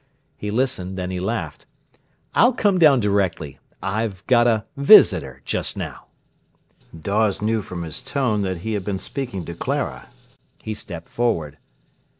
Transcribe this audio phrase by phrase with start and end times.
[0.35, 1.67] He listened, then he laughed.
[2.33, 3.59] "I'll come down directly.
[3.83, 6.05] I've got a visitor just now."
[6.99, 10.07] Dawes knew from his tone that he had been speaking to Clara.
[10.63, 11.59] He stepped forward.